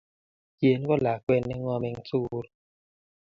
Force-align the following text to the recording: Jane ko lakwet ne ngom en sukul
Jane 0.59 0.85
ko 0.89 0.95
lakwet 1.03 1.43
ne 1.45 1.55
ngom 1.59 1.83
en 1.89 1.97
sukul 2.09 2.45